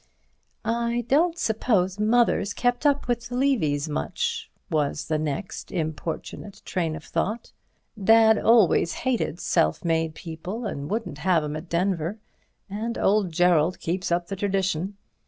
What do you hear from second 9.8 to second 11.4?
made people and wouldn't